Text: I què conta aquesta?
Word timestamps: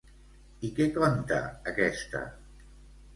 I 0.69 0.69
què 0.79 0.87
conta 0.95 1.37
aquesta? 1.73 2.23